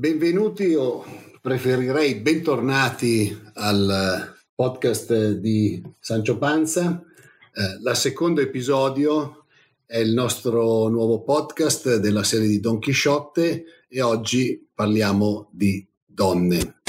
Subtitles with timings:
[0.00, 1.04] Benvenuti o
[1.42, 7.04] preferirei bentornati al podcast di Sancio Panza.
[7.52, 9.44] Eh, la secondo episodio
[9.84, 16.80] è il nostro nuovo podcast della serie di Don Chisciotte e oggi parliamo di donne.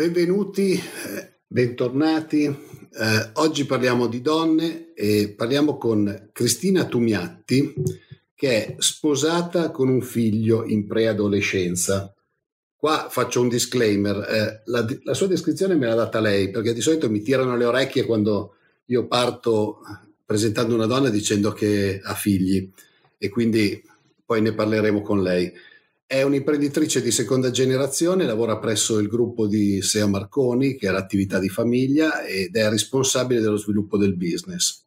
[0.00, 2.44] Benvenuti, eh, bentornati.
[2.44, 7.74] Eh, oggi parliamo di donne e parliamo con Cristina Tumiatti
[8.34, 12.14] che è sposata con un figlio in preadolescenza.
[12.74, 16.80] Qua faccio un disclaimer, eh, la, la, sua descrizione me l'ha data lei perché di
[16.80, 18.54] solito mi tirano le orecchie quando
[18.86, 19.80] io parto
[20.24, 22.72] presentando una donna dicendo che ha figli
[23.18, 23.84] e quindi
[24.24, 25.52] poi ne parleremo con lei.
[26.12, 31.38] È un'imprenditrice di seconda generazione, lavora presso il gruppo di Sea Marconi, che è l'attività
[31.38, 34.86] di famiglia, ed è responsabile dello sviluppo del business.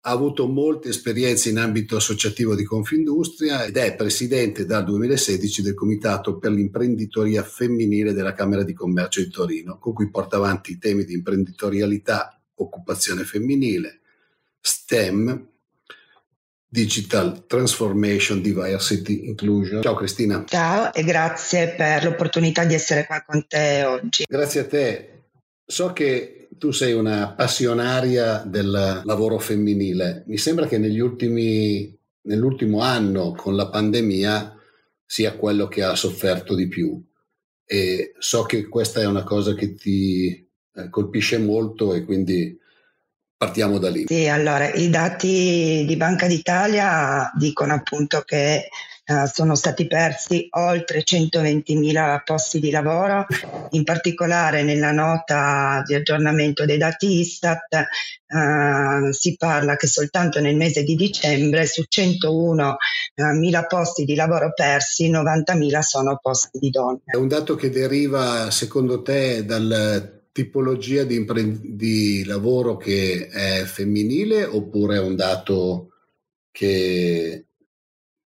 [0.00, 5.74] Ha avuto molte esperienze in ambito associativo di Confindustria ed è presidente dal 2016 del
[5.74, 10.78] Comitato per l'imprenditoria femminile della Camera di Commercio di Torino, con cui porta avanti i
[10.78, 14.00] temi di imprenditorialità, occupazione femminile,
[14.62, 15.46] STEM,
[16.74, 19.80] Digital Transformation, Diversity, Inclusion.
[19.80, 20.44] Ciao Cristina.
[20.44, 24.24] Ciao e grazie per l'opportunità di essere qua con te oggi.
[24.26, 25.26] Grazie a te.
[25.64, 30.24] So che tu sei una passionaria del lavoro femminile.
[30.26, 34.56] Mi sembra che negli ultimi, nell'ultimo anno con la pandemia
[35.06, 37.00] sia quello che ha sofferto di più.
[37.64, 40.26] E so che questa è una cosa che ti
[40.74, 42.58] eh, colpisce molto e quindi
[43.36, 44.04] Partiamo da lì.
[44.06, 48.68] Sì, allora i dati di Banca d'Italia dicono appunto che
[49.06, 53.26] Uh, sono stati persi oltre 120.000 posti di lavoro,
[53.72, 57.86] in particolare nella nota di aggiornamento dei dati Istat
[58.28, 65.10] uh, si parla che soltanto nel mese di dicembre su 101.000 posti di lavoro persi
[65.10, 67.02] 90.000 sono posti di donne.
[67.04, 73.62] È un dato che deriva secondo te dal tipologia di, impre- di lavoro che è
[73.62, 75.92] femminile oppure è un dato
[76.50, 77.46] che,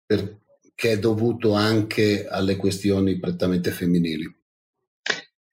[0.05, 0.39] per,
[0.75, 4.27] che è dovuto anche alle questioni prettamente femminili?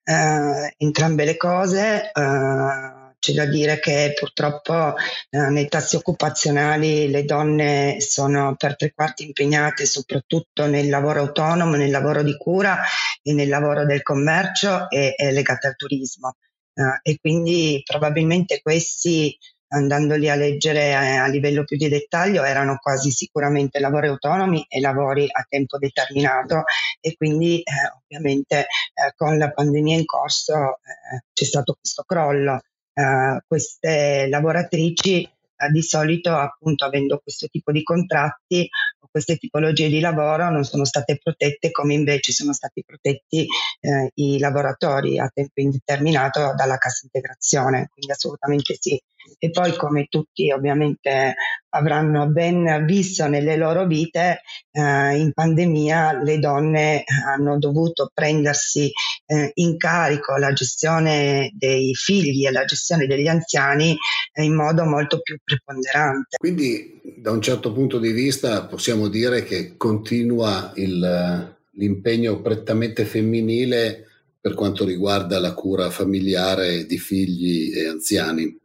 [0.03, 2.11] Uh, entrambe le cose.
[2.13, 8.91] Uh, c'è da dire che purtroppo uh, nei tassi occupazionali le donne sono per tre
[8.93, 12.79] quarti impegnate soprattutto nel lavoro autonomo, nel lavoro di cura
[13.21, 16.35] e nel lavoro del commercio e, e legate al turismo.
[16.73, 22.77] Uh, e quindi probabilmente questi andandoli a leggere a, a, livello più di dettaglio erano
[22.77, 26.63] quasi sicuramente lavori autonomi e lavori a tempo determinato
[26.99, 27.71] e quindi eh,
[28.03, 32.59] ovviamente eh, con la pandemia in corso eh, c'è stato questo crollo.
[32.93, 35.27] Uh, queste lavoratrici
[35.69, 38.67] di solito appunto avendo questo tipo di contratti
[38.99, 43.45] o queste tipologie di lavoro non sono state protette come invece sono stati protetti
[43.81, 48.99] eh, i lavoratori a tempo indeterminato dalla cassa integrazione, quindi assolutamente sì.
[49.37, 51.35] E poi come tutti ovviamente
[51.69, 58.91] avranno ben visto nelle loro vite, eh, in pandemia le donne hanno dovuto prendersi
[59.25, 63.95] eh, in carico la gestione dei figli e la gestione degli anziani
[64.33, 66.37] eh, in modo molto più preponderante.
[66.37, 74.07] Quindi da un certo punto di vista possiamo dire che continua il, l'impegno prettamente femminile
[74.41, 78.59] per quanto riguarda la cura familiare di figli e anziani.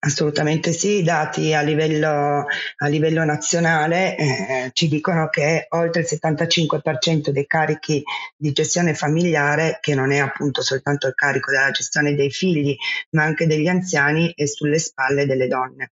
[0.00, 6.08] Assolutamente sì, i dati a livello, a livello nazionale eh, ci dicono che oltre il
[6.08, 8.04] 75% dei carichi
[8.36, 12.76] di gestione familiare, che non è appunto soltanto il carico della gestione dei figli,
[13.10, 15.90] ma anche degli anziani, è sulle spalle delle donne.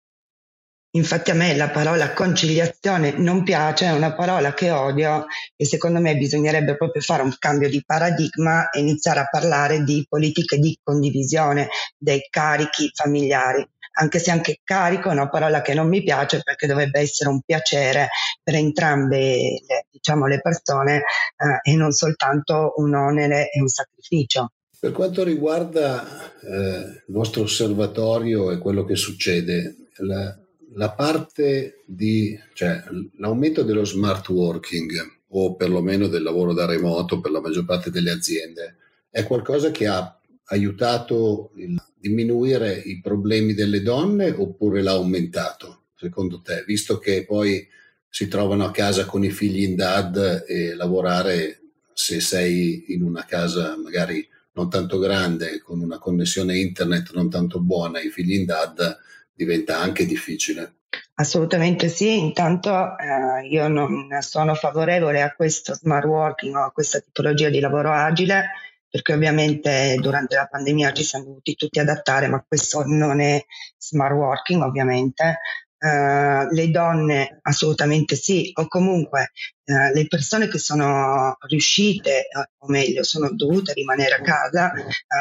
[0.96, 5.26] Infatti a me la parola conciliazione non piace, è una parola che odio
[5.56, 10.06] e secondo me bisognerebbe proprio fare un cambio di paradigma e iniziare a parlare di
[10.08, 11.68] politiche di condivisione
[11.98, 16.66] dei carichi familiari anche se anche carico è una parola che non mi piace perché
[16.66, 18.08] dovrebbe essere un piacere
[18.42, 24.52] per entrambe le, diciamo, le persone eh, e non soltanto un onere e un sacrificio.
[24.78, 26.04] Per quanto riguarda
[26.40, 30.36] eh, il vostro osservatorio e quello che succede, la,
[30.74, 32.82] la parte di, cioè,
[33.18, 34.92] l'aumento dello smart working
[35.28, 38.76] o perlomeno del lavoro da remoto per la maggior parte delle aziende
[39.10, 46.40] è qualcosa che ha aiutato a diminuire i problemi delle donne oppure l'ha aumentato, secondo
[46.42, 47.66] te, visto che poi
[48.08, 51.60] si trovano a casa con i figli in dad e lavorare
[51.92, 57.60] se sei in una casa magari non tanto grande, con una connessione internet non tanto
[57.60, 58.98] buona, i figli in DAD
[59.32, 60.74] diventa anche difficile.
[61.14, 67.00] Assolutamente sì, intanto eh, io non sono favorevole a questo smart working o a questa
[67.00, 68.50] tipologia di lavoro agile
[68.94, 73.44] perché ovviamente durante la pandemia ci siamo dovuti tutti adattare, ma questo non è
[73.76, 75.40] smart working ovviamente.
[75.84, 79.32] Uh, le donne assolutamente sì, o comunque
[79.64, 84.72] uh, le persone che sono riuscite, uh, o meglio, sono dovute rimanere a casa,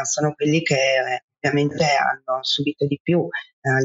[0.03, 0.77] sono quelli che
[1.41, 3.27] ovviamente hanno subito di più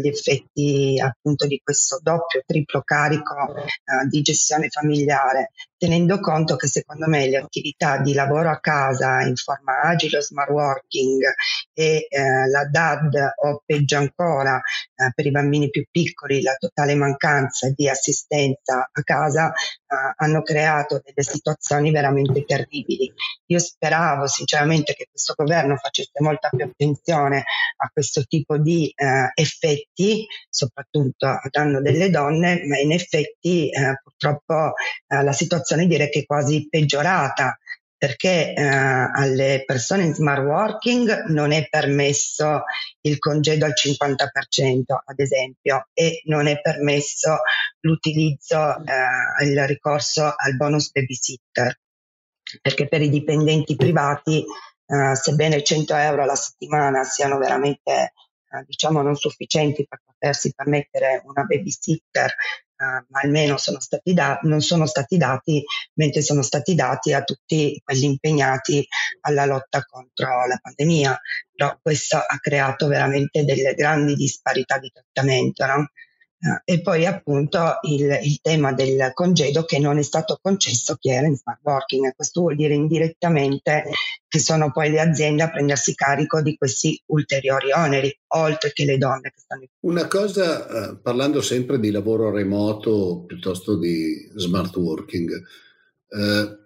[0.00, 6.66] gli effetti appunto di questo doppio, triplo carico eh, di gestione familiare, tenendo conto che
[6.66, 11.22] secondo me le attività di lavoro a casa in forma agile o smart working
[11.72, 13.14] e eh, la DAD
[13.44, 19.02] o peggio ancora eh, per i bambini più piccoli la totale mancanza di assistenza a
[19.02, 23.12] casa eh, hanno creato delle situazioni veramente terribili.
[23.46, 27.44] Io speravo sinceramente che questo governo facesse molta più attenzione
[27.76, 29.30] a questo tipo di eh,
[29.68, 34.72] effetti, soprattutto a danno delle donne, ma in effetti eh, purtroppo
[35.06, 37.58] eh, la situazione direi che è quasi peggiorata
[37.98, 42.62] perché eh, alle persone in smart working non è permesso
[43.00, 47.38] il congedo al 50%, ad esempio, e non è permesso
[47.80, 51.76] l'utilizzo, eh, il ricorso al bonus babysitter,
[52.62, 54.44] perché per i dipendenti privati,
[54.86, 58.12] eh, sebbene 100 euro alla settimana siano veramente
[58.66, 62.34] diciamo non sufficienti per potersi permettere una babysitter
[62.80, 65.64] Uh, ma almeno sono da- non sono stati dati,
[65.94, 68.86] mentre sono stati dati a tutti quelli impegnati
[69.22, 71.20] alla lotta contro la pandemia.
[71.52, 75.66] Però questo ha creato veramente delle grandi disparità di trattamento.
[75.66, 75.88] No?
[76.40, 81.10] Eh, e poi appunto il, il, tema del congedo che non è stato concesso chi
[81.10, 82.14] era in smart working.
[82.14, 83.86] Questo vuol dire indirettamente
[84.28, 88.98] che sono poi le aziende a prendersi carico di questi ulteriori oneri, oltre che le
[88.98, 94.76] donne che stanno in Una cosa, eh, parlando sempre di lavoro remoto piuttosto di smart
[94.76, 95.32] working,
[96.08, 96.58] eh,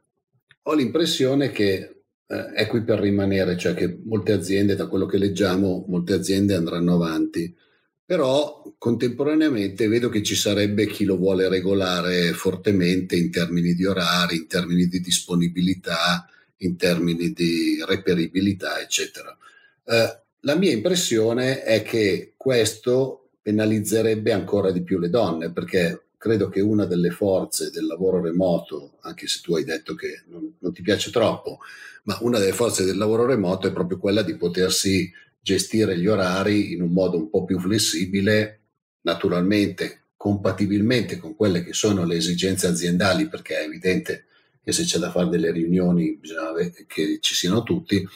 [0.64, 5.16] ho l'impressione che eh, è qui per rimanere, cioè che molte aziende, da quello che
[5.16, 7.56] leggiamo, molte aziende andranno avanti
[8.04, 14.36] però contemporaneamente vedo che ci sarebbe chi lo vuole regolare fortemente in termini di orari,
[14.36, 16.28] in termini di disponibilità,
[16.58, 19.36] in termini di reperibilità, eccetera.
[19.84, 26.48] Eh, la mia impressione è che questo penalizzerebbe ancora di più le donne, perché credo
[26.48, 30.72] che una delle forze del lavoro remoto, anche se tu hai detto che non, non
[30.72, 31.58] ti piace troppo,
[32.04, 35.10] ma una delle forze del lavoro remoto è proprio quella di potersi
[35.42, 38.60] gestire gli orari in un modo un po' più flessibile,
[39.02, 44.26] naturalmente compatibilmente con quelle che sono le esigenze aziendali, perché è evidente
[44.62, 46.52] che se c'è da fare delle riunioni bisogna
[46.86, 48.06] che ci siano tutti,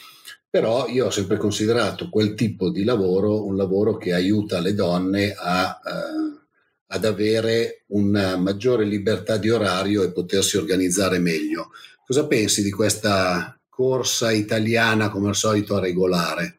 [0.49, 5.33] però io ho sempre considerato quel tipo di lavoro un lavoro che aiuta le donne
[5.37, 6.45] a, eh,
[6.87, 11.71] ad avere una maggiore libertà di orario e potersi organizzare meglio.
[12.05, 16.56] Cosa pensi di questa corsa italiana come al solito regolare?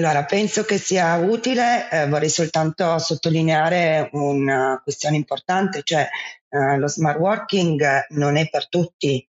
[0.00, 6.08] Allora, penso che sia utile, eh, vorrei soltanto sottolineare una questione importante, cioè
[6.48, 9.22] eh, lo smart working non è per tutti,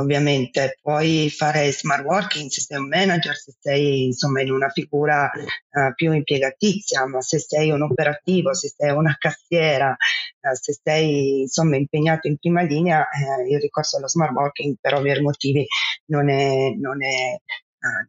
[0.00, 0.80] ovviamente.
[0.82, 5.92] Puoi fare smart working se sei un manager, se sei insomma in una figura eh,
[5.94, 11.76] più impiegatizia, ma se sei un operativo, se sei una cassiera, eh, se sei insomma
[11.76, 15.64] impegnato in prima linea, eh, il ricorso allo smart working per ovvi motivi
[16.06, 17.40] non è, non è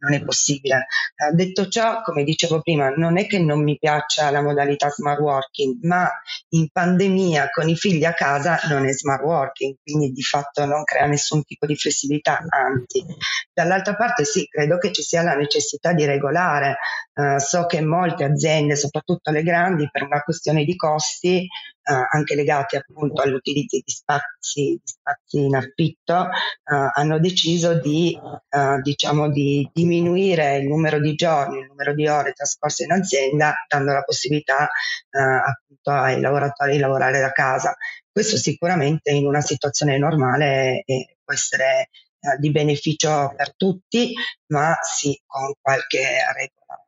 [0.00, 0.86] non è possibile.
[1.16, 5.20] Uh, detto ciò, come dicevo prima, non è che non mi piaccia la modalità smart
[5.20, 6.10] working, ma
[6.50, 10.84] in pandemia con i figli a casa non è smart working, quindi di fatto non
[10.84, 13.04] crea nessun tipo di flessibilità, anzi.
[13.52, 16.76] Dall'altra parte sì, credo che ci sia la necessità di regolare.
[17.12, 21.48] Uh, so che molte aziende, soprattutto le grandi, per una questione di costi,
[21.88, 28.14] eh, anche legati appunto all'utilizzo di spazi, di spazi in affitto, eh, hanno deciso di,
[28.50, 33.64] eh, diciamo di diminuire il numero di giorni, il numero di ore trascorse in azienda,
[33.68, 34.68] dando la possibilità
[35.10, 37.76] eh, appunto ai lavoratori di lavorare da casa.
[38.10, 44.12] Questo sicuramente in una situazione normale eh, può essere eh, di beneficio per tutti,
[44.48, 46.84] ma sì, con qualche regola,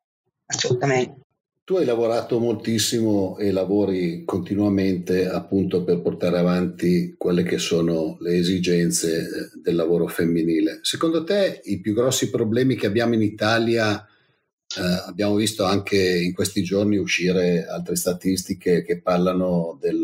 [0.46, 1.29] assolutamente.
[1.70, 8.34] Tu hai lavorato moltissimo e lavori continuamente appunto per portare avanti quelle che sono le
[8.34, 10.80] esigenze eh, del lavoro femminile.
[10.82, 16.34] Secondo te i più grossi problemi che abbiamo in Italia, eh, abbiamo visto anche in
[16.34, 20.02] questi giorni uscire altre statistiche che parlano del,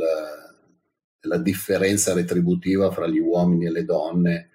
[1.21, 4.51] della differenza retributiva fra gli uomini e le donne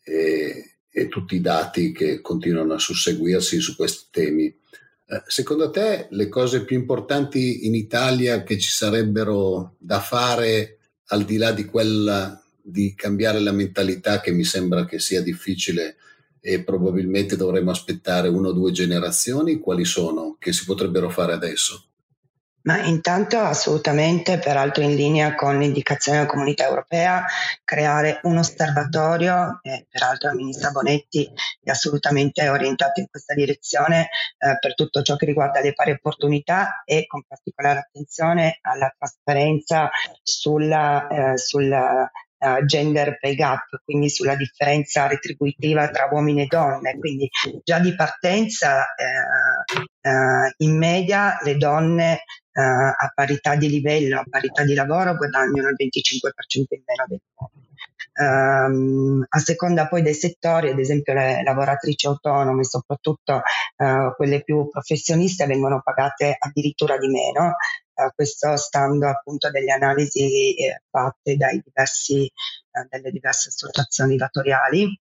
[0.00, 4.64] e, e tutti i dati che continuano a susseguirsi su questi temi.
[5.08, 11.24] Eh, secondo te le cose più importanti in Italia che ci sarebbero da fare al
[11.24, 15.96] di là di quella di cambiare la mentalità che mi sembra che sia difficile
[16.40, 21.84] e probabilmente dovremmo aspettare una o due generazioni, quali sono che si potrebbero fare adesso?
[22.66, 27.24] Ma intanto assolutamente, peraltro in linea con l'indicazione della comunità europea,
[27.62, 31.30] creare un osservatorio, e peraltro il ministro Bonetti
[31.62, 34.08] è assolutamente orientato in questa direzione
[34.38, 39.88] eh, per tutto ciò che riguarda le pari opportunità e con particolare attenzione alla trasparenza
[40.24, 46.98] sulla, eh, sulla uh, gender pay gap, quindi sulla differenza retributiva tra uomini e donne.
[46.98, 47.28] Quindi
[47.64, 54.24] già di partenza eh, eh, in media le donne eh, a parità di livello, a
[54.28, 57.64] parità di lavoro guadagnano il 25% in meno degli uomini.
[58.18, 63.42] Um, a seconda poi dei settori, ad esempio le lavoratrici autonome, soprattutto
[63.76, 70.56] uh, quelle più professioniste, vengono pagate addirittura di meno, uh, questo stando appunto delle analisi
[70.56, 72.22] eh, fatte diversi,
[72.70, 74.98] uh, dalle diverse associazioni datoriali.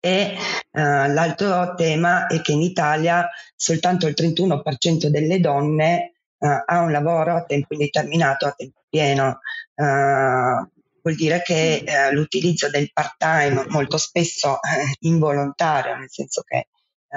[0.00, 0.36] E
[0.70, 7.44] l'altro tema è che in Italia soltanto il 31% delle donne ha un lavoro a
[7.44, 9.40] tempo indeterminato, a tempo pieno
[11.04, 16.68] vuol dire che eh, l'utilizzo del part-time molto spesso eh, involontario, nel senso che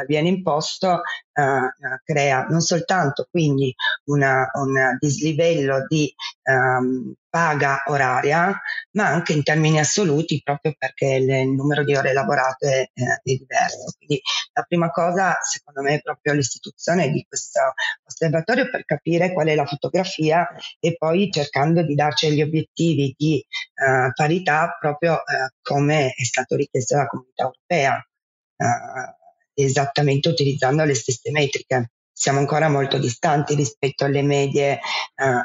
[0.06, 1.02] viene imposto,
[1.34, 3.74] eh, eh, crea non soltanto quindi
[4.06, 6.14] una, un dislivello di
[6.44, 8.60] um, paga oraria,
[8.92, 13.36] ma anche in termini assoluti proprio perché il, il numero di ore lavorate eh, è
[13.36, 13.94] diverso.
[13.98, 14.22] Quindi
[14.54, 17.60] la prima cosa secondo me è proprio l'istituzione di questo
[18.04, 20.48] osservatorio per capire qual è la fotografia
[20.80, 26.56] e poi cercando di darci gli obiettivi di uh, parità proprio uh, come è stato
[26.56, 28.08] richiesto dalla comunità europea.
[28.56, 29.26] Uh,
[29.64, 31.92] esattamente utilizzando le stesse metriche.
[32.12, 34.80] Siamo ancora molto distanti rispetto alle medie eh,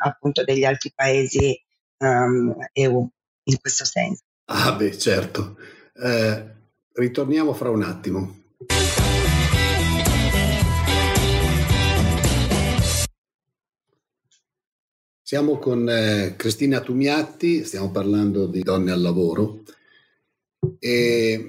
[0.01, 1.59] appunto degli altri paesi
[1.99, 3.09] um, ehm, EU
[3.45, 4.23] in questo senso.
[4.47, 5.57] Ah beh, certo.
[5.95, 6.45] Eh,
[6.95, 8.41] ritorniamo fra un attimo.
[15.23, 19.63] Siamo con eh, Cristina Tumiatti, stiamo parlando di donne al lavoro
[20.79, 21.49] e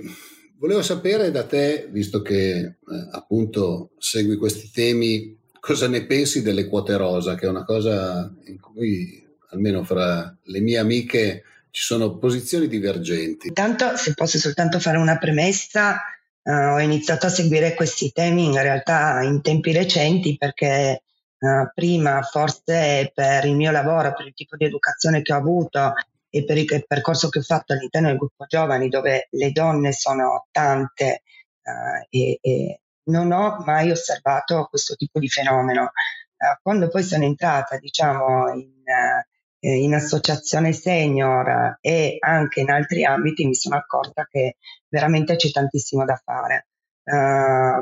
[0.63, 2.75] Volevo sapere da te, visto che eh,
[3.11, 8.61] appunto segui questi temi, cosa ne pensi delle quote rosa, che è una cosa in
[8.61, 13.47] cui almeno fra le mie amiche ci sono posizioni divergenti.
[13.47, 15.97] Intanto, se posso soltanto fare una premessa,
[16.41, 21.01] eh, ho iniziato a seguire questi temi in realtà in tempi recenti perché
[21.39, 25.93] eh, prima forse per il mio lavoro, per il tipo di educazione che ho avuto
[26.35, 30.47] e per il percorso che ho fatto all'interno del gruppo giovani dove le donne sono
[30.49, 31.21] tante
[31.61, 35.83] uh, e, e, non ho mai osservato questo tipo di fenomeno.
[35.83, 43.05] Uh, quando poi sono entrata diciamo in, uh, in associazione senior e anche in altri
[43.05, 44.55] ambiti mi sono accorta che
[44.87, 46.67] veramente c'è tantissimo da fare.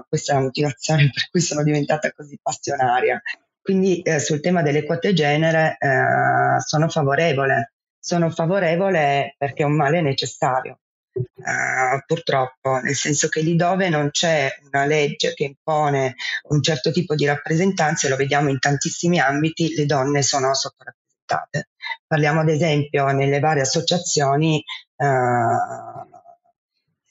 [0.09, 3.21] questa è la motivazione per cui sono diventata così passionaria.
[3.61, 5.77] Quindi sul tema delle quote genere
[6.65, 10.79] sono favorevole, sono favorevole perché è un male necessario.
[11.13, 16.15] Uh, purtroppo, nel senso che lì dove non c'è una legge che impone
[16.49, 21.69] un certo tipo di rappresentanza, e lo vediamo in tantissimi ambiti, le donne sono sottorappresentate.
[22.07, 24.63] Parliamo ad esempio nelle varie associazioni,
[24.95, 25.05] uh,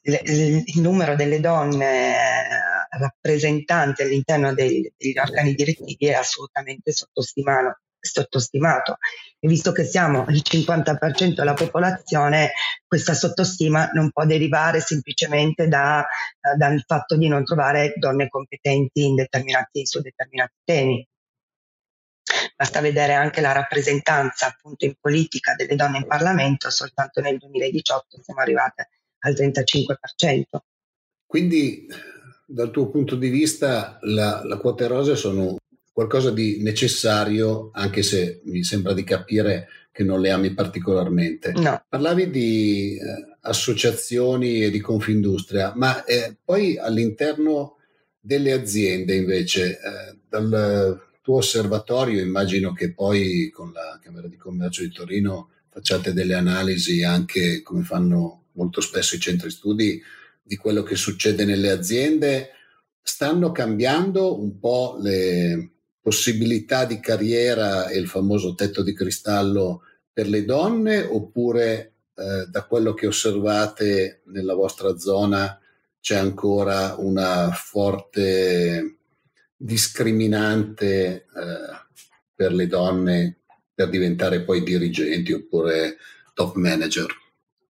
[0.02, 2.14] le, le, il numero delle donne
[2.98, 8.98] rappresentanti all'interno dei, degli organi direttivi è assolutamente sottostimato sottostimato
[9.38, 12.52] e visto che siamo il 50% della popolazione
[12.86, 19.04] questa sottostima non può derivare semplicemente da, uh, dal fatto di non trovare donne competenti
[19.04, 21.06] in determinati, su determinati temi.
[22.56, 28.22] Basta vedere anche la rappresentanza appunto in politica delle donne in Parlamento soltanto nel 2018
[28.22, 28.90] siamo arrivate
[29.20, 30.60] al 35%
[31.30, 31.86] quindi
[32.44, 35.58] dal tuo punto di vista la, la quote rose sono
[36.00, 41.52] qualcosa di necessario, anche se mi sembra di capire che non le ami particolarmente.
[41.52, 41.84] No.
[41.86, 47.76] Parlavi di eh, associazioni e di Confindustria, ma eh, poi all'interno
[48.18, 54.80] delle aziende invece, eh, dal tuo osservatorio, immagino che poi con la Camera di Commercio
[54.80, 60.00] di Torino facciate delle analisi anche come fanno molto spesso i centri studi
[60.42, 62.52] di quello che succede nelle aziende.
[63.02, 70.28] Stanno cambiando un po' le, possibilità di carriera e il famoso tetto di cristallo per
[70.28, 75.58] le donne oppure eh, da quello che osservate nella vostra zona
[76.00, 78.96] c'è ancora una forte
[79.54, 81.24] discriminante eh,
[82.34, 83.40] per le donne
[83.74, 85.96] per diventare poi dirigenti oppure
[86.34, 87.06] top manager.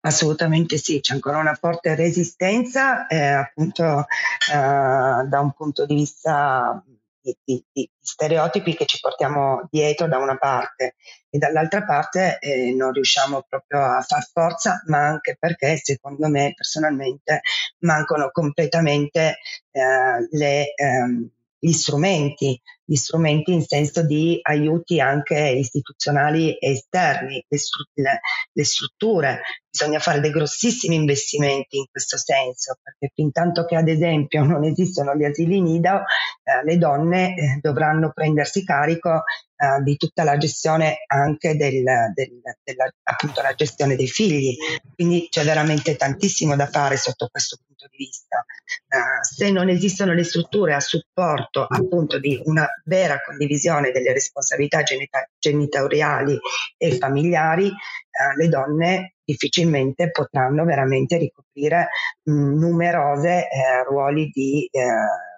[0.01, 4.05] Assolutamente sì, c'è ancora una forte resistenza, eh, appunto
[4.51, 6.83] eh, da un punto di vista
[7.21, 10.95] di, di, di, stereotipi che ci portiamo dietro da una parte
[11.29, 16.53] e dall'altra parte eh, non riusciamo proprio a far forza, ma anche perché secondo me
[16.55, 17.41] personalmente
[17.79, 19.37] mancano completamente
[19.71, 27.59] eh, le, ehm, gli strumenti, gli strumenti in senso di aiuti anche istituzionali esterni, le,
[27.93, 28.19] le,
[28.51, 29.41] le, strutture.
[29.69, 34.63] Bisogna fare dei grossissimi investimenti in questo senso, perché fin tanto che ad esempio non
[34.63, 36.03] esistono gli asili nido,
[36.43, 39.23] eh, le donne eh, dovranno prendersi carico
[39.55, 44.55] eh, di tutta la gestione anche del, del, della appunto la gestione dei figli.
[44.95, 48.45] Quindi c'è veramente tantissimo da fare sotto questo punto di vista.
[48.87, 54.83] Uh, se non esistono le strutture a supporto appunto di una vera condivisione delle responsabilità
[54.83, 56.37] genita- genitoriali
[56.77, 61.89] e familiari, uh, le donne difficilmente potranno veramente ricoprire
[62.23, 64.87] mh, numerose eh, ruoli di, eh,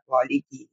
[0.06, 0.68] ruoli di,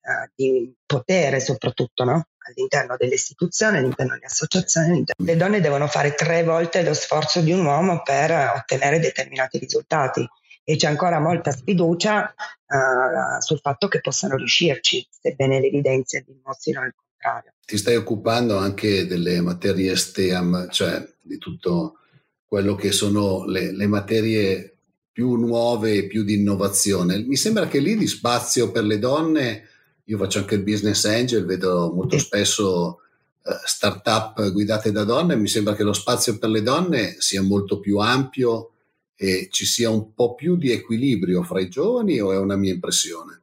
[0.00, 2.26] uh, di potere soprattutto, no?
[2.46, 4.88] all'interno delle istituzioni, all'interno delle associazioni.
[4.88, 5.24] All'interno...
[5.24, 10.28] Le donne devono fare tre volte lo sforzo di un uomo per ottenere determinati risultati
[10.64, 16.82] e c'è ancora molta sfiducia uh, sul fatto che possano riuscirci, sebbene le evidenze dimostrino
[16.84, 17.52] il contrario.
[17.64, 21.98] Ti stai occupando anche delle materie STEAM, cioè di tutto
[22.46, 24.76] quello che sono le, le materie
[25.12, 27.18] più nuove e più di innovazione.
[27.18, 29.68] Mi sembra che lì di spazio per le donne
[30.04, 33.00] io faccio anche il business angel, vedo molto spesso
[33.42, 37.80] uh, start-up guidate da donne, mi sembra che lo spazio per le donne sia molto
[37.80, 38.73] più ampio
[39.16, 42.72] e ci sia un po' più di equilibrio fra i giovani o è una mia
[42.72, 43.42] impressione?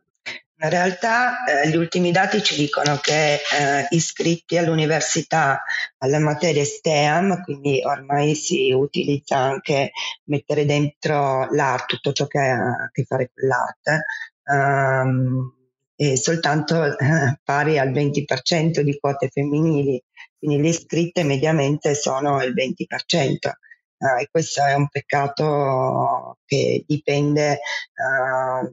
[0.64, 5.64] In realtà eh, gli ultimi dati ci dicono che eh, iscritti all'università
[5.98, 9.92] alle materie STEAM, quindi ormai si utilizza anche
[10.26, 14.06] mettere dentro l'arte, tutto ciò che ha a che fare con l'arte,
[14.44, 15.56] ehm,
[15.96, 20.00] e soltanto eh, pari al 20% di quote femminili,
[20.38, 23.52] quindi le iscritte mediamente sono il 20%.
[24.02, 27.60] Uh, eh, e questo è un peccato che dipende
[27.94, 28.72] uh,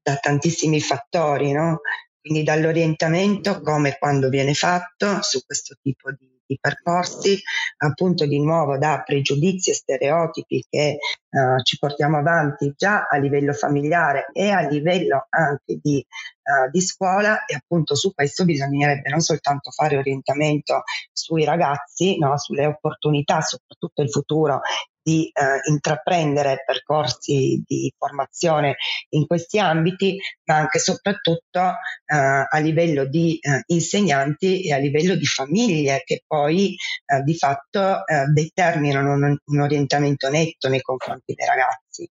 [0.00, 1.80] da tantissimi fattori, no?
[2.20, 7.40] quindi dall'orientamento, come e quando viene fatto su questo tipo di i percorsi
[7.78, 10.98] appunto di nuovo da pregiudizi e stereotipi che
[11.30, 16.80] uh, ci portiamo avanti già a livello familiare e a livello anche di, uh, di
[16.80, 23.40] scuola e appunto su questo bisognerebbe non soltanto fare orientamento sui ragazzi, no, sulle opportunità,
[23.40, 24.60] soprattutto il futuro
[25.08, 28.76] di eh, intraprendere percorsi di formazione
[29.10, 34.76] in questi ambiti, ma anche e soprattutto eh, a livello di eh, insegnanti e a
[34.76, 36.74] livello di famiglie che poi
[37.06, 42.10] eh, di fatto determinano un, un, orientamento netto nei confronti dei ragazzi.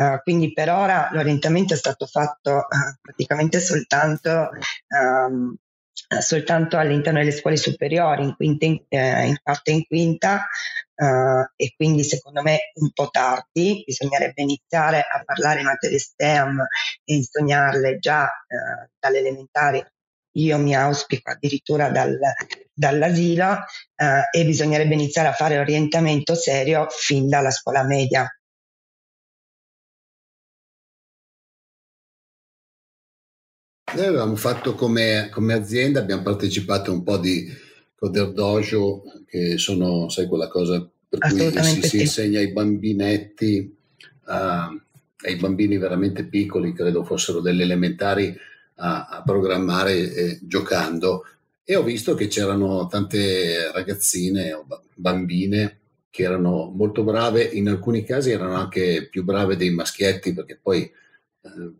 [0.00, 4.48] Uh, quindi per ora l'orientamento è stato fatto uh, praticamente soltanto
[4.88, 5.54] um,
[6.18, 10.46] soltanto all'interno delle scuole superiori, in, quinta, eh, in quarta e in quinta,
[10.94, 16.66] eh, e quindi secondo me un po' tardi, bisognerebbe iniziare a parlare in materie STEM
[17.04, 18.28] e insegnarle già
[18.98, 19.84] dalle elementari.
[20.34, 22.18] Io mi auspico addirittura dal,
[22.72, 23.64] dall'asilo
[24.32, 28.28] e bisognerebbe iniziare a fare orientamento serio fin dalla scuola media.
[33.92, 37.50] Noi avevamo fatto come, come, azienda, abbiamo partecipato un po' di
[37.96, 43.76] Coder Dojo, che sono, sai, quella cosa per cui si, si insegna ai bambinetti,
[44.26, 44.80] uh,
[45.26, 48.32] ai bambini veramente piccoli, credo fossero delle elementari,
[48.76, 51.24] a, a programmare eh, giocando.
[51.64, 55.78] E ho visto che c'erano tante ragazzine o bambine
[56.10, 60.82] che erano molto brave, in alcuni casi erano anche più brave dei maschietti, perché poi
[60.82, 61.72] eh,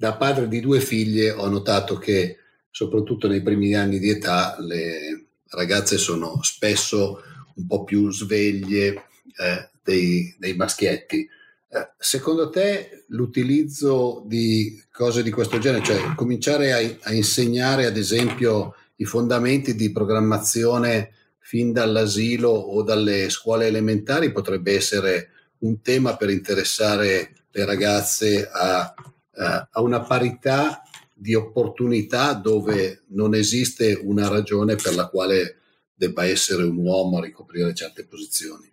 [0.00, 2.38] da padre di due figlie ho notato che
[2.70, 7.20] soprattutto nei primi anni di età le ragazze sono spesso
[7.56, 8.94] un po' più sveglie
[9.36, 11.28] eh, dei, dei, maschietti.
[11.68, 17.98] Eh, secondo te l'utilizzo di cose di questo genere, cioè cominciare a, a insegnare ad
[17.98, 26.16] esempio i fondamenti di programmazione fin dall'asilo o dalle scuole elementari potrebbe essere un tema
[26.16, 28.94] per interessare le ragazze a
[29.40, 30.82] eh, a una parità
[31.14, 35.56] di opportunità dove non esiste una ragione per la quale
[35.94, 38.70] debba essere un uomo a ricoprire certe posizioni.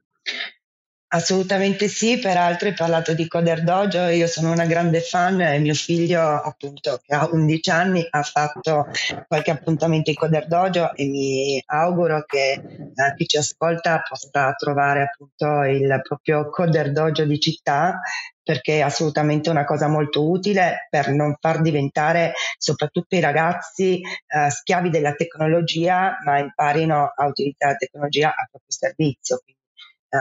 [1.09, 5.73] Assolutamente sì, peraltro hai parlato di Coder Dojo, io sono una grande fan e mio
[5.73, 8.87] figlio appunto che ha 11 anni ha fatto
[9.25, 15.03] qualche appuntamento in Coder Dojo e mi auguro che eh, chi ci ascolta possa trovare
[15.03, 18.01] appunto il proprio Coder Dojo di città
[18.43, 24.49] perché è assolutamente una cosa molto utile per non far diventare soprattutto i ragazzi eh,
[24.49, 29.37] schiavi della tecnologia ma imparino a utilizzare la tecnologia a proprio servizio.
[29.43, 29.56] Quindi,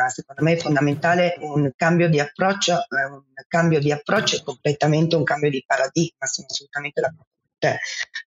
[0.09, 5.17] secondo me è fondamentale un cambio di approccio, uh, un cambio di approccio e completamente
[5.17, 7.79] un cambio di paradigma, sono assolutamente d'accordo con te.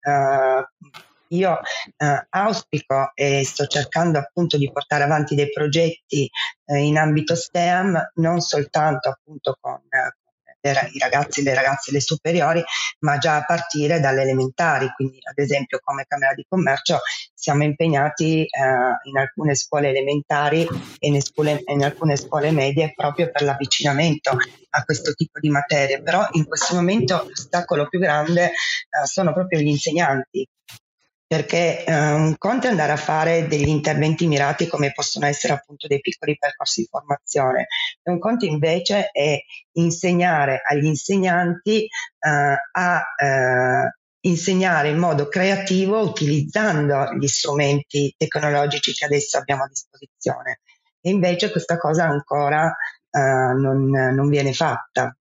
[0.03, 0.63] Uh,
[1.31, 1.59] io
[2.29, 6.27] auspico e sto cercando appunto di portare avanti dei progetti
[6.65, 9.79] in ambito STEM, non soltanto appunto con,
[10.61, 12.63] i ragazzi e le ragazze le superiori,
[12.99, 14.91] ma già a partire dalle elementari.
[14.95, 16.99] Quindi, ad esempio, come Camera di Commercio
[17.33, 18.47] siamo impegnati eh,
[19.09, 20.67] in alcune scuole elementari
[20.99, 24.37] e in, scuole, in alcune scuole medie proprio per l'avvicinamento
[24.71, 26.01] a questo tipo di materie.
[26.01, 28.51] Però in questo momento l'ostacolo più grande eh,
[29.05, 30.47] sono proprio gli insegnanti
[31.29, 35.85] perché eh, un conto è andare a fare degli interventi mirati come possono essere appunto
[35.85, 37.67] dei piccoli percorsi di formazione.
[38.01, 39.37] E un conto invece è
[39.73, 49.05] insegnare agli insegnanti eh, a eh, insegnare in modo creativo utilizzando gli strumenti tecnologici che
[49.05, 50.61] adesso abbiamo a disposizione.
[50.99, 52.75] E invece questa cosa ancora
[53.11, 55.15] eh, non, non viene fatta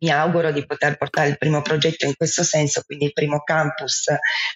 [0.00, 4.06] mi auguro di poter portare il primo progetto in questo senso, quindi il primo campus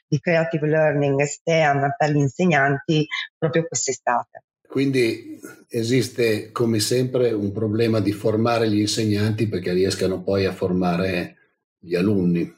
[0.06, 4.44] di creative learning STEAM per gli insegnanti proprio quest'estate.
[4.66, 11.36] Quindi esiste come sempre un problema di formare gli insegnanti perché riescano poi a formare
[11.78, 12.52] gli alunni.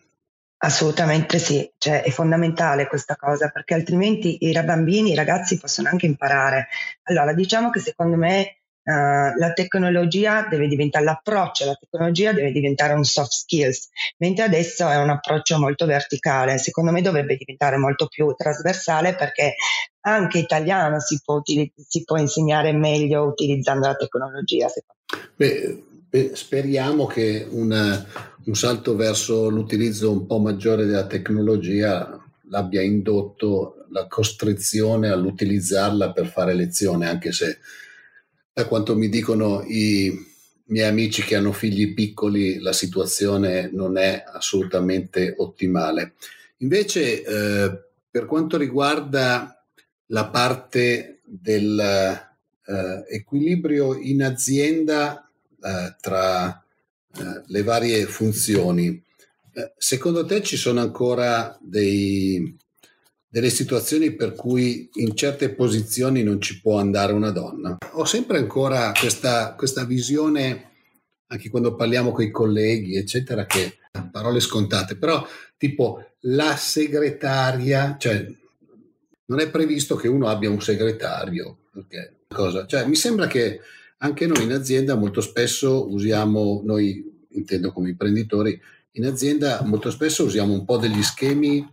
[0.58, 6.06] Assolutamente sì, cioè, è fondamentale questa cosa perché altrimenti i bambini, i ragazzi possono anche
[6.06, 6.68] imparare.
[7.02, 12.92] Allora, diciamo che secondo me Uh, la tecnologia deve diventare l'approccio, la tecnologia deve diventare
[12.92, 16.56] un soft skills, mentre adesso è un approccio molto verticale.
[16.58, 19.54] Secondo me dovrebbe diventare molto più trasversale perché
[20.02, 24.68] anche italiano si può, si può insegnare meglio utilizzando la tecnologia.
[25.34, 25.82] Beh,
[26.34, 28.06] speriamo che una,
[28.44, 32.16] un salto verso l'utilizzo un po' maggiore della tecnologia
[32.50, 37.58] l'abbia indotto la costrizione all'utilizzarla per fare lezione, anche se
[38.56, 40.10] da quanto mi dicono i
[40.68, 46.14] miei amici che hanno figli piccoli, la situazione non è assolutamente ottimale.
[46.60, 49.62] Invece, eh, per quanto riguarda
[50.06, 55.30] la parte dell'equilibrio eh, in azienda
[55.62, 56.62] eh, tra eh,
[57.44, 59.04] le varie funzioni,
[59.52, 62.56] eh, secondo te ci sono ancora dei,
[63.28, 67.76] delle situazioni per cui in certe posizioni non ci può andare una donna.
[67.92, 70.70] Ho sempre ancora questa, questa visione,
[71.26, 73.78] anche quando parliamo con i colleghi, eccetera, che
[74.10, 78.26] parole scontate, però tipo la segretaria, cioè
[79.26, 82.66] non è previsto che uno abbia un segretario, perché cosa?
[82.66, 83.60] Cioè, mi sembra che
[83.98, 88.58] anche noi in azienda molto spesso usiamo, noi intendo come imprenditori,
[88.92, 91.66] in azienda molto spesso usiamo un po' degli schemi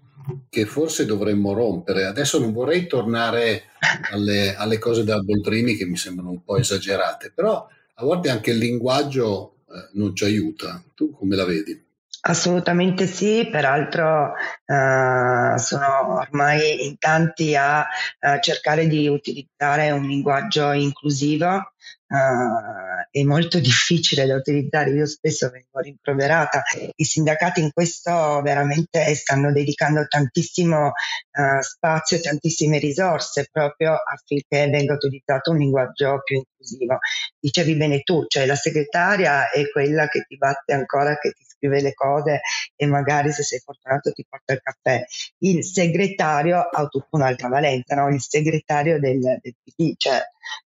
[0.50, 2.06] che forse dovremmo rompere.
[2.06, 3.64] Adesso non vorrei tornare
[4.12, 8.52] alle, alle cose da Boldrini che mi sembrano un po' esagerate, però a volte anche
[8.52, 10.84] il linguaggio eh, non ci aiuta.
[10.94, 11.82] Tu come la vedi?
[12.26, 14.34] Assolutamente sì, peraltro
[14.66, 17.86] eh, sono ormai in tanti a,
[18.20, 21.73] a cercare di utilizzare un linguaggio inclusivo
[22.14, 26.62] uh, è molto difficile da utilizzare, io spesso vengo rimproverata,
[26.96, 34.70] i sindacati in questo veramente stanno dedicando tantissimo uh, spazio e tantissime risorse proprio affinché
[34.70, 37.00] venga utilizzato un linguaggio più inclusivo.
[37.40, 41.82] Dicevi bene tu, cioè la segretaria è quella che ti batte ancora, che ti scrive
[41.82, 42.42] le cose
[42.76, 45.04] e magari se sei fortunato ti porta il caffè.
[45.40, 48.10] Il segretario ha tutta un'altra valenza, no?
[48.10, 50.22] il segretario del, del PD, cioè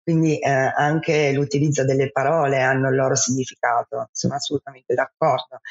[0.06, 5.62] quindi eh, anche l'utilizzo delle parole hanno il loro significato, sono assolutamente d'accordo.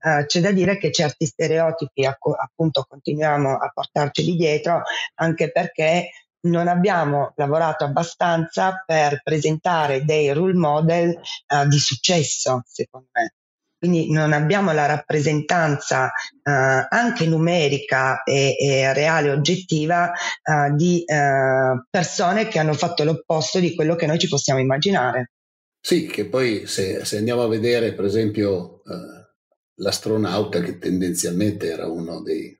[0.00, 4.82] Uh, c'è da dire che certi stereotipi acc- appunto continuiamo a portarceli dietro
[5.14, 6.10] anche perché
[6.46, 11.20] non abbiamo lavorato abbastanza per presentare dei role model
[11.54, 13.34] uh, di successo, secondo me
[13.82, 21.84] quindi non abbiamo la rappresentanza eh, anche numerica e, e reale oggettiva eh, di eh,
[21.90, 25.32] persone che hanno fatto l'opposto di quello che noi ci possiamo immaginare.
[25.80, 29.34] Sì, che poi se, se andiamo a vedere per esempio eh,
[29.74, 32.56] l'astronauta che tendenzialmente era uno dei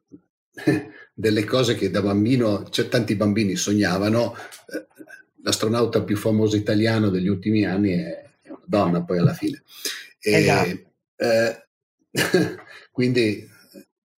[1.14, 4.34] delle cose che da bambino, cioè tanti bambini sognavano,
[4.74, 4.86] eh,
[5.44, 9.62] l'astronauta più famoso italiano degli ultimi anni è, è una donna poi alla fine.
[10.18, 10.90] E, esatto.
[11.22, 11.66] Eh,
[12.90, 13.48] quindi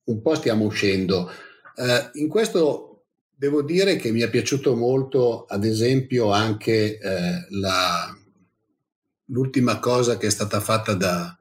[0.05, 1.31] un po' stiamo uscendo.
[1.75, 8.17] Eh, in questo devo dire che mi è piaciuto molto, ad esempio, anche eh, la,
[9.27, 11.37] l'ultima cosa che è stata fatta da,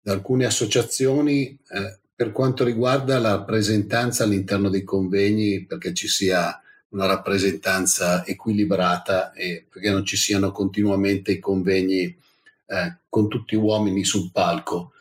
[0.00, 6.60] da alcune associazioni eh, per quanto riguarda la rappresentanza all'interno dei convegni, perché ci sia
[6.88, 14.04] una rappresentanza equilibrata e perché non ci siano continuamente i convegni eh, con tutti uomini
[14.04, 14.92] sul palco.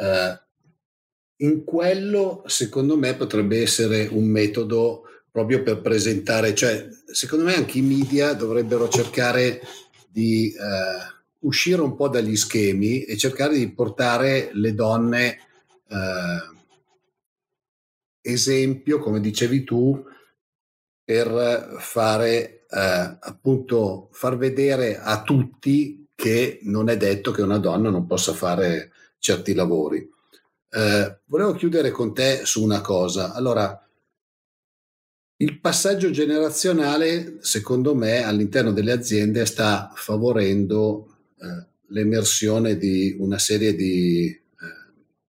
[0.00, 0.40] Eh,
[1.42, 7.78] in quello, secondo me, potrebbe essere un metodo proprio per presentare, cioè, secondo me anche
[7.78, 9.60] i media dovrebbero cercare
[10.08, 15.38] di eh, uscire un po' dagli schemi e cercare di portare le donne
[15.88, 16.58] eh,
[18.22, 20.02] esempio, come dicevi tu,
[21.04, 27.90] per fare eh, appunto far vedere a tutti che non è detto che una donna
[27.90, 29.98] non possa fare certi lavori.
[30.72, 33.32] Eh, volevo chiudere con te su una cosa.
[33.32, 33.88] Allora,
[35.36, 43.74] il passaggio generazionale, secondo me, all'interno delle aziende sta favorendo eh, l'emersione di una serie
[43.74, 44.40] di eh,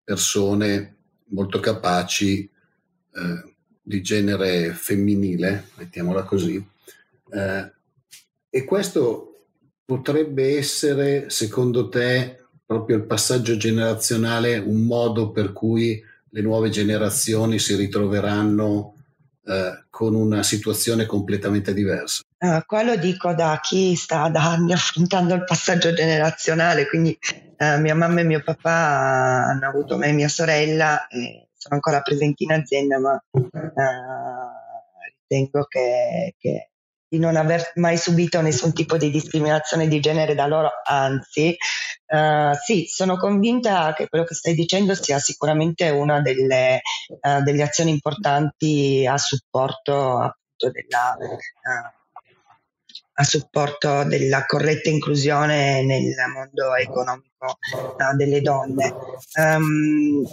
[0.03, 0.95] persone
[1.27, 2.49] molto capaci
[3.13, 6.63] eh, di genere femminile, mettiamola così,
[7.31, 7.71] eh,
[8.49, 9.45] e questo
[9.85, 12.40] potrebbe essere, secondo te,
[12.71, 18.95] proprio il passaggio generazionale un modo per cui le nuove generazioni si ritroveranno
[19.43, 22.23] eh, con una situazione completamente diversa.
[22.39, 27.17] Uh, qua lo dico da chi sta da anni affrontando il passaggio generazionale, quindi
[27.57, 31.99] uh, mia mamma e mio papà hanno avuto me e mia sorella e sono ancora
[31.99, 33.51] presenti in azienda, ma uh,
[35.27, 36.70] ritengo che, che
[37.11, 41.53] di non aver mai subito nessun tipo di discriminazione di genere da loro, anzi,
[42.07, 47.63] uh, sì, sono convinta che quello che stai dicendo sia sicuramente una delle, uh, delle
[47.63, 51.99] azioni importanti a supporto appunto della, uh,
[53.15, 57.57] a supporto della corretta inclusione nel mondo economico
[58.15, 58.95] delle donne.
[59.35, 60.25] Um,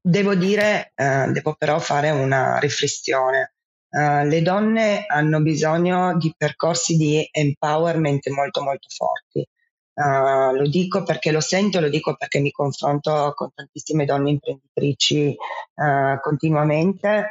[0.00, 3.55] devo dire, devo però fare una riflessione
[3.88, 9.46] Uh, le donne hanno bisogno di percorsi di empowerment molto molto forti.
[9.94, 15.34] Uh, lo dico perché lo sento, lo dico perché mi confronto con tantissime donne imprenditrici
[15.74, 17.30] uh, continuamente.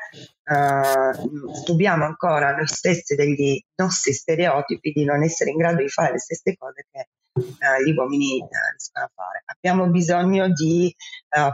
[1.63, 6.19] subiamo ancora noi stesse degli nostri stereotipi di non essere in grado di fare le
[6.19, 8.39] stesse cose che gli uomini
[8.71, 9.43] riescono a fare.
[9.45, 10.93] Abbiamo bisogno di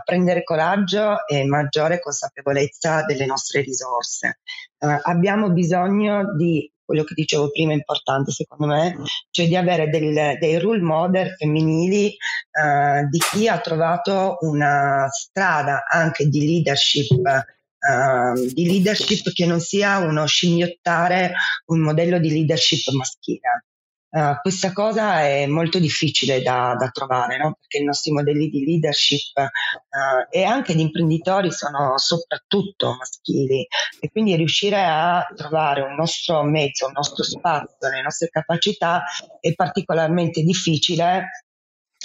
[0.05, 4.39] prendere coraggio e maggiore consapevolezza delle nostre risorse
[4.81, 8.97] eh, abbiamo bisogno di quello che dicevo prima importante secondo me,
[9.29, 15.85] cioè di avere del, dei role model femminili eh, di chi ha trovato una strada
[15.89, 17.45] anche di leadership
[17.81, 21.33] Uh, di leadership che non sia uno scimmiottare
[21.71, 23.70] un modello di leadership maschile.
[24.11, 27.55] Uh, questa cosa è molto difficile da, da trovare, no?
[27.57, 33.65] perché i nostri modelli di leadership uh, e anche di imprenditori sono soprattutto maschili
[34.01, 39.01] e quindi riuscire a trovare un nostro mezzo, un nostro spazio, le nostre capacità
[39.39, 41.47] è particolarmente difficile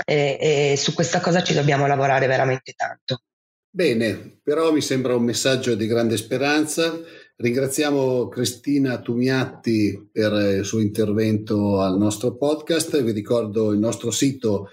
[0.05, 0.39] e,
[0.73, 3.23] e su questa cosa ci dobbiamo lavorare veramente tanto.
[3.69, 6.99] Bene, però mi sembra un messaggio di grande speranza
[7.39, 13.03] Ringraziamo Cristina Tumiatti per il suo intervento al nostro podcast.
[13.03, 14.71] Vi ricordo il nostro sito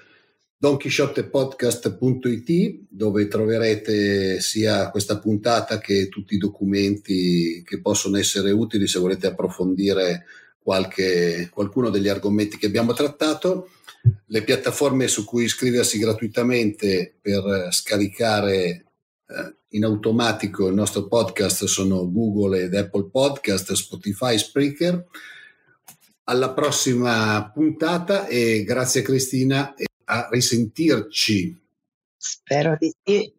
[0.56, 8.99] donchisciottepodcast.it dove troverete sia questa puntata che tutti i documenti che possono essere utili se
[8.99, 10.23] volete approfondire
[10.58, 13.71] qualche, qualcuno degli argomenti che abbiamo trattato.
[14.28, 18.86] Le piattaforme su cui iscriversi gratuitamente per scaricare
[19.28, 25.06] eh, in automatico il nostro podcast sono Google ed Apple Podcast, Spotify, Spreaker.
[26.26, 31.62] Alla prossima puntata e grazie Cristina e a risentirci.
[32.18, 33.34] Spero di sì.